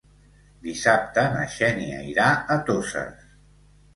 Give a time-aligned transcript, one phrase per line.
[0.67, 3.23] Dissabte na Xènia irà a Toses.